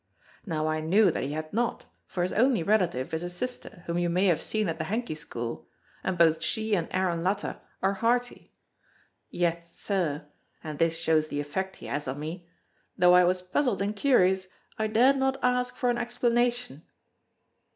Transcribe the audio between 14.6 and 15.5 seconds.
I dared not